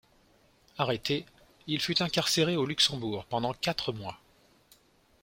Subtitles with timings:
[0.79, 1.27] Arrêté,
[1.67, 4.19] il fut incarcéré au Luxembourg pendant quatre mois.